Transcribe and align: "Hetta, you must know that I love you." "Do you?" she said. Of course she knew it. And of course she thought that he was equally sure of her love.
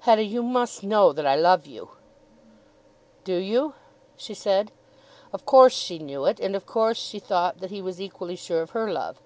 "Hetta, 0.00 0.24
you 0.24 0.42
must 0.42 0.82
know 0.82 1.12
that 1.12 1.28
I 1.28 1.36
love 1.36 1.64
you." 1.64 1.90
"Do 3.22 3.36
you?" 3.36 3.74
she 4.16 4.34
said. 4.34 4.72
Of 5.32 5.46
course 5.46 5.74
she 5.74 6.00
knew 6.00 6.24
it. 6.24 6.40
And 6.40 6.56
of 6.56 6.66
course 6.66 6.96
she 6.98 7.20
thought 7.20 7.60
that 7.60 7.70
he 7.70 7.80
was 7.80 8.00
equally 8.00 8.34
sure 8.34 8.62
of 8.62 8.70
her 8.70 8.92
love. 8.92 9.20